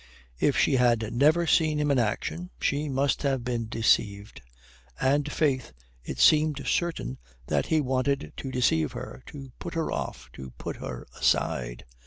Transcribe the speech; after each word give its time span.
If 0.39 0.57
she 0.57 0.77
had 0.77 1.13
never 1.13 1.45
seen 1.45 1.79
him 1.79 1.91
in 1.91 1.99
action 1.99 2.49
she 2.59 2.89
must 2.89 3.21
have 3.21 3.43
been 3.43 3.67
deceived. 3.67 4.41
And, 4.99 5.31
faith, 5.31 5.73
it 6.03 6.17
seemed 6.17 6.65
certain 6.65 7.19
that 7.45 7.67
he 7.67 7.81
wanted 7.81 8.33
to 8.37 8.49
deceive 8.51 8.93
her, 8.93 9.21
to 9.27 9.51
put 9.59 9.75
her 9.75 9.91
off, 9.91 10.31
to 10.33 10.53
put 10.57 10.77
her 10.77 11.05
aside. 11.15 11.85